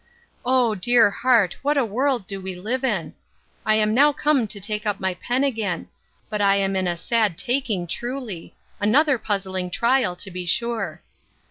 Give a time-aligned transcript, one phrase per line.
[0.43, 1.57] O dear heart!
[1.61, 5.43] what a world do we live in!—I am now come to take up my pen
[5.43, 5.89] again:
[6.27, 8.55] But I am in a sad taking truly!
[8.79, 11.03] Another puzzling trial, to be sure.